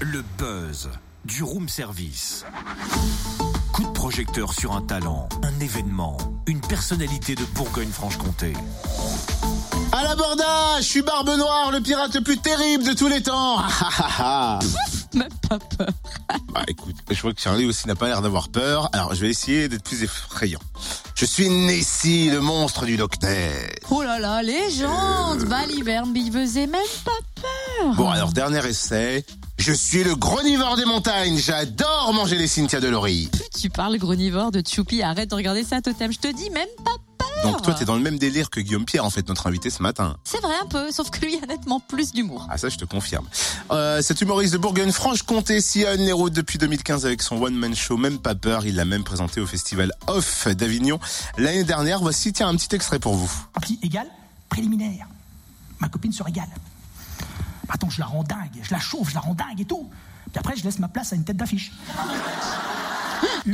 [0.00, 0.88] Le buzz
[1.24, 2.44] du room service.
[3.72, 8.52] Coup de projecteur sur un talent, un événement, une personnalité de Bourgogne-Franche-Comté.
[9.92, 13.58] À l'abordage, je suis Barbe Noire, le pirate le plus terrible de tous les temps.
[15.14, 15.88] Même pas peur.
[16.52, 19.30] bah écoute, je vois que Charlie aussi n'a pas l'air d'avoir peur, alors je vais
[19.30, 20.60] essayer d'être plus effrayant.
[21.14, 23.52] Je suis Nessie, le monstre du docteur.
[23.90, 29.24] Oh là là, légende Baliverne, Billevesée, même pas peur Bon alors, dernier essai.
[29.58, 33.28] Je suis le gronivore des montagnes, j'adore manger les Cynthia de Laurie.
[33.32, 36.68] Plus tu parles gronivore de Choupi, arrête de regarder ça, Totem, je te dis même
[36.84, 39.46] pas peur Donc toi, t'es dans le même délire que Guillaume Pierre, en fait, notre
[39.46, 40.16] invité ce matin.
[40.24, 42.46] C'est vrai un peu, sauf que lui a nettement plus d'humour.
[42.50, 43.26] Ah ça, je te confirme.
[43.72, 48.18] Euh, cet humoriste de Bourgogne-Franche-Comté sillonne les routes depuis 2015 avec son one-man show Même
[48.18, 48.66] pas peur.
[48.66, 51.00] Il l'a même présenté au festival Off d'Avignon
[51.38, 52.00] l'année dernière.
[52.00, 53.32] Voici, tiens, un petit extrait pour vous.
[53.52, 54.08] Partie égale,
[54.48, 55.08] préliminaire.
[55.80, 56.48] Ma copine se régale.
[57.68, 59.90] Attends, je la rends dingue, je la chauffe, je la rends dingue et tout.
[60.30, 61.72] Puis après, je laisse ma place à une tête d'affiche.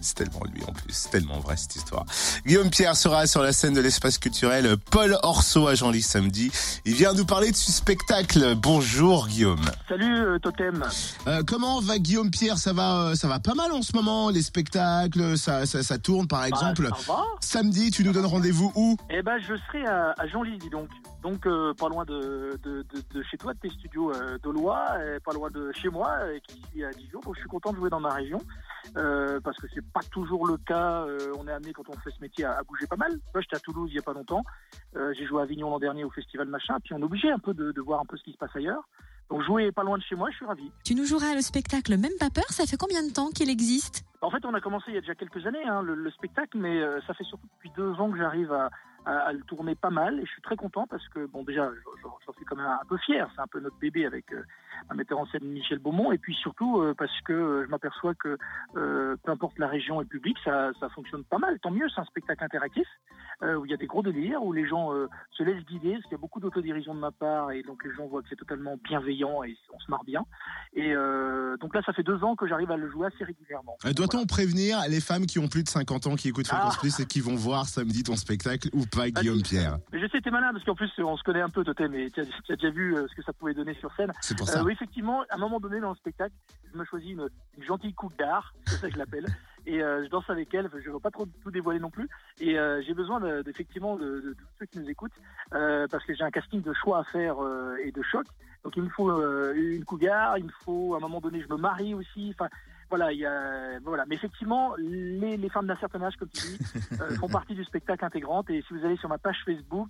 [0.00, 2.04] C'est tellement lui en plus, c'est tellement vrai cette histoire.
[2.44, 6.52] Guillaume Pierre sera sur la scène de l'espace culturel Paul Orso à Genlis samedi.
[6.84, 8.54] Il vient nous parler de ce spectacle.
[8.54, 9.64] Bonjour Guillaume.
[9.88, 10.84] Salut euh, Totem.
[11.26, 12.58] Euh, comment va Guillaume Pierre?
[12.58, 14.28] Ça va, euh, ça va pas mal en ce moment.
[14.28, 16.82] Les spectacles, ça, ça, ça tourne par exemple.
[16.90, 17.24] Bah, ça va.
[17.40, 18.98] Samedi, tu nous donnes rendez-vous où?
[19.08, 20.90] Eh ben, je serai à, à Genlis, dis donc.
[21.24, 24.84] Donc, euh, pas loin de, de, de, de chez toi, de tes studios euh, d'Aulois,
[25.02, 26.10] et pas loin de chez moi,
[26.46, 27.18] qui suis à Dijon.
[27.20, 28.38] Donc, je suis content de jouer dans ma région,
[28.98, 31.06] euh, parce que c'est pas toujours le cas.
[31.06, 33.12] euh, on est amené, quand on fait ce métier, à, à bouger pas mal.
[33.32, 34.44] Moi, j'étais à Toulouse il y a pas longtemps.
[35.16, 37.54] J'ai joué à Avignon l'an dernier au festival machin, puis on est obligé un peu
[37.54, 38.86] de, de voir un peu ce qui se passe ailleurs.
[39.30, 40.70] Donc, jouer pas loin de chez moi, je suis ravi.
[40.84, 44.04] Tu nous joueras le spectacle Même pas peur, ça fait combien de temps qu'il existe?
[44.20, 46.58] En fait, on a commencé il y a déjà quelques années hein, le, le spectacle,
[46.58, 48.68] mais ça fait surtout depuis deux ans que j'arrive à,
[49.06, 51.70] à, à le tourner pas mal et je suis très content parce que bon déjà
[52.02, 54.42] j'en suis quand même un peu fier, c'est un peu notre bébé avec euh,
[54.90, 58.14] un metteur en scène Michel Beaumont et puis surtout euh, parce que euh, je m'aperçois
[58.14, 58.36] que
[58.76, 61.58] euh, peu importe la région et le public, ça, ça fonctionne pas mal.
[61.60, 62.86] Tant mieux, c'est un spectacle interactif
[63.42, 65.92] euh, où il y a des gros délires, où les gens euh, se laissent guider,
[65.92, 68.28] parce qu'il y a beaucoup d'autodérision de ma part et donc les gens voient que
[68.28, 70.24] c'est totalement bienveillant et on se marre bien.
[70.74, 73.76] Et euh, donc là, ça fait deux ans que j'arrive à le jouer assez régulièrement.
[73.94, 76.80] Doit-on prévenir les femmes qui ont plus de 50 ans qui écoutent Fréquence Ah.
[76.80, 80.20] Plus et qui vont voir samedi ton spectacle ou pas Guillaume Pierre Mais je sais,
[80.20, 82.70] t'es malin parce qu'en plus on se connaît un peu, Totem, et tu as, déjà
[82.70, 84.12] vu euh, ce que ça pouvait donner sur scène.
[84.20, 84.62] C'est pour Euh, ça.
[84.64, 86.34] oui, effectivement, à un moment donné dans le spectacle,
[86.72, 89.26] je me choisis une, une gentille coupe d'art, c'est ça que je l'appelle,
[89.66, 90.68] et euh, je danse avec elle.
[90.82, 92.08] Je ne veux pas trop tout dévoiler non plus,
[92.40, 95.12] et euh, j'ai besoin de- d'effectivement de, de, de tous ceux qui nous écoutent,
[95.54, 98.26] euh, parce que j'ai un casting de choix à faire euh, et de choc.
[98.64, 101.48] Donc il me faut euh, une cougar, il me faut à un moment donné, je
[101.52, 102.34] me marie aussi.
[102.34, 102.48] Enfin,
[102.90, 104.04] voilà, il y a, voilà.
[104.06, 106.58] Mais effectivement, les, les femmes d'un certain âge, comme tu dis,
[107.00, 108.50] euh, font partie du spectacle intégrante.
[108.50, 109.88] Et si vous allez sur ma page Facebook,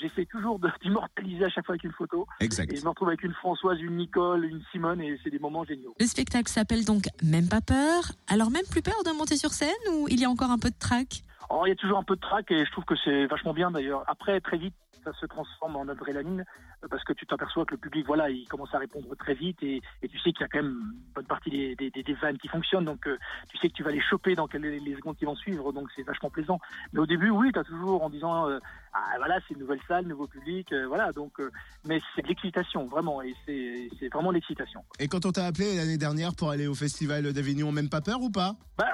[0.00, 2.26] j'essaie toujours de- d'immortaliser à chaque fois avec une photo.
[2.40, 2.72] Exact.
[2.72, 5.64] Et je me retrouve avec une Françoise, une Nicole, une Simone, et c'est des moments
[5.64, 5.94] géniaux.
[5.98, 8.02] Le spectacle s'appelle donc Même pas peur.
[8.28, 10.70] Alors même plus peur de monter sur scène ou il y a encore un peu
[10.70, 11.22] de trac?
[11.64, 13.70] Il y a toujours un peu de trac et je trouve que c'est vachement bien
[13.70, 14.04] d'ailleurs.
[14.08, 14.74] Après, très vite,
[15.04, 16.44] ça se transforme en adrénaline
[16.82, 19.62] euh, parce que tu t'aperçois que le public, voilà, il commence à répondre très vite
[19.62, 22.02] et, et tu sais qu'il y a quand même une bonne partie des, des, des-
[22.02, 22.84] des vannes qui fonctionnent.
[22.86, 23.16] Donc, euh,
[23.48, 25.72] tu sais que tu vas les choper dans les, les secondes qui vont suivre.
[25.72, 26.58] Donc, c'est vachement plaisant.
[26.92, 28.58] Mais au début, oui, tu as toujours en disant, euh,
[28.92, 31.12] ah voilà, c'est une nouvelle salle, nouveau public, euh, voilà.
[31.12, 31.40] Donc,
[31.86, 33.22] mais c'est de l'excitation, vraiment.
[33.22, 34.82] Et c'est vraiment l'excitation.
[34.98, 38.20] Et quand on t'a appelé l'année dernière pour aller au festival d'Avignon, même pas peur
[38.20, 38.56] ou pas?
[38.76, 38.86] Bah,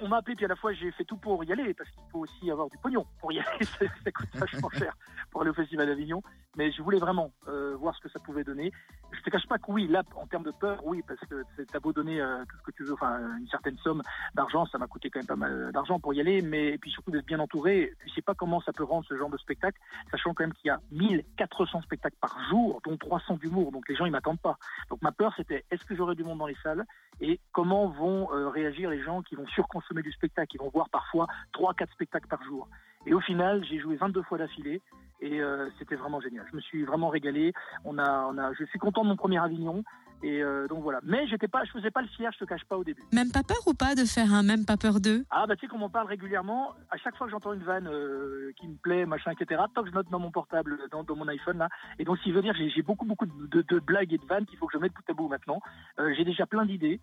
[0.00, 2.02] on m'a appelé, puis à la fois j'ai fait tout pour y aller, parce qu'il
[2.10, 4.96] faut aussi avoir du pognon pour y aller, ça, ça coûte vachement cher
[5.30, 6.22] pour aller au Festival d'Avignon.
[6.56, 8.72] Mais je voulais vraiment euh, voir ce que ça pouvait donner.
[9.12, 11.80] Je te cache pas que oui, là, en termes de peur, oui, parce que t'as
[11.80, 14.02] beau donner euh, tout ce que tu veux, enfin une certaine somme
[14.34, 16.90] d'argent, ça m'a coûté quand même pas mal d'argent pour y aller, mais et puis
[16.90, 17.92] surtout d'être bien entouré.
[18.00, 19.80] Tu sais pas comment ça peut rendre ce genre de spectacle,
[20.10, 23.96] sachant quand même qu'il y a 1400 spectacles par jour, dont 300 d'humour, donc les
[23.96, 24.58] gens ils m'attendent pas.
[24.90, 26.84] Donc ma peur c'était est-ce que j'aurai du monde dans les salles?
[27.20, 30.88] Et comment vont euh, réagir les gens qui vont surconsommer du spectacle, qui vont voir
[30.88, 32.68] parfois 3-4 spectacles par jour.
[33.06, 34.80] Et au final, j'ai joué 22 fois d'affilée
[35.20, 36.46] et euh, c'était vraiment génial.
[36.50, 37.52] Je me suis vraiment régalé.
[37.84, 39.84] On a, on a, je suis content de mon premier Avignon
[40.24, 41.00] et euh, donc voilà.
[41.04, 43.02] Mais j'étais pas, je faisais pas le fier, je te cache pas au début.
[43.12, 45.60] Même pas peur ou pas de faire un Même pas peur 2 Ah bah tu
[45.66, 46.72] sais qu'on m'en parle régulièrement.
[46.90, 49.60] À chaque fois que j'entends une vanne euh, qui me plaît, machin, etc.
[49.74, 51.68] Top, je note dans mon portable, dans, dans mon iPhone là.
[51.98, 54.46] Et donc, qui veut dire, j'ai beaucoup beaucoup de, de- de blagues et de vannes
[54.46, 55.60] qu'il faut que je mette bout à bout maintenant.
[55.98, 57.00] Euh, j'ai déjà plein d'idées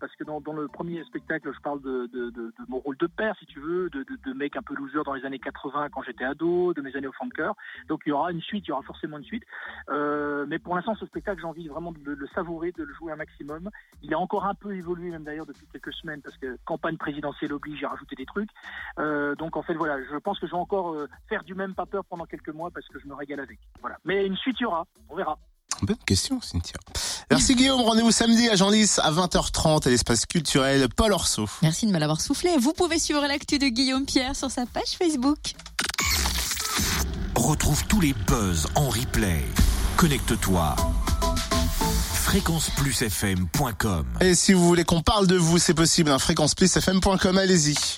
[0.00, 3.34] parce que dans, dans le premier spectacle, je parle de, de, mon rôle de père,
[3.40, 6.72] si tu veux, de, mec un peu loser dans les années 80 quand j'étais ado,
[6.72, 7.54] de mes années au fond de cœur.
[7.88, 9.42] Donc il y aura une suite, il y aura forcément une suite.
[10.48, 13.16] Mais pour l'instant, ce spectacle, j'ai envie vraiment de le, le de le jouer un
[13.16, 13.70] maximum.
[14.02, 17.52] Il a encore un peu évolué, même d'ailleurs, depuis quelques semaines, parce que campagne présidentielle
[17.52, 18.50] oblige, j'ai rajouté des trucs.
[18.98, 21.74] Euh, donc, en fait, voilà, je pense que je vais encore euh, faire du même
[21.74, 23.58] pas peur pendant quelques mois, parce que je me régale avec.
[23.80, 23.96] Voilà.
[24.04, 24.86] Mais une suite, il y aura.
[25.08, 25.38] On verra.
[25.82, 26.78] Bonne question, Cynthia.
[27.30, 31.46] Merci Guillaume, rendez-vous samedi à Genlis à 20h30 à l'espace culturel Paul Orso.
[31.62, 32.56] Merci de me l'avoir soufflé.
[32.58, 35.38] Vous pouvez suivre l'actu de Guillaume Pierre sur sa page Facebook.
[37.36, 39.44] Retrouve tous les buzz en replay.
[39.96, 40.74] Connecte-toi
[42.28, 44.04] fréquenceplusfm.com.
[44.20, 47.74] Et si vous voulez qu'on parle de vous, c'est possible, hein, fréquenceplusfm.com, allez-y.